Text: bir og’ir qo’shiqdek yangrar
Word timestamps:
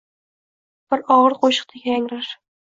bir 0.93 1.03
og’ir 1.17 1.37
qo’shiqdek 1.45 1.87
yangrar 1.91 2.33